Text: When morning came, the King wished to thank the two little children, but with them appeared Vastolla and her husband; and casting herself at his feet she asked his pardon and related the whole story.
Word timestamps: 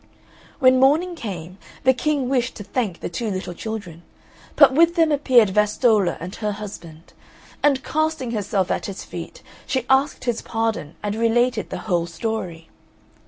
When 0.57 0.79
morning 0.79 1.13
came, 1.13 1.59
the 1.83 1.93
King 1.93 2.27
wished 2.27 2.55
to 2.55 2.63
thank 2.63 3.01
the 3.01 3.07
two 3.07 3.29
little 3.29 3.53
children, 3.53 4.01
but 4.55 4.73
with 4.73 4.95
them 4.95 5.11
appeared 5.11 5.51
Vastolla 5.51 6.17
and 6.19 6.33
her 6.37 6.53
husband; 6.53 7.13
and 7.61 7.83
casting 7.83 8.31
herself 8.31 8.71
at 8.71 8.87
his 8.87 9.03
feet 9.05 9.43
she 9.67 9.85
asked 9.91 10.23
his 10.23 10.41
pardon 10.41 10.95
and 11.03 11.13
related 11.13 11.69
the 11.69 11.77
whole 11.85 12.07
story. 12.07 12.67